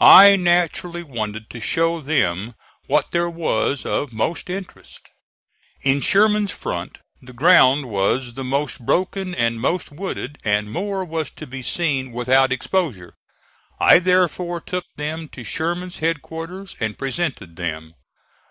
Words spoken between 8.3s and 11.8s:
the most broken and most wooded, and more was to be